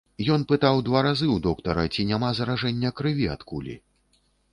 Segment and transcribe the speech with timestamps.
[0.35, 3.75] Ён пытаў два разы ў доктара, ці няма заражэння крыві ад кулі.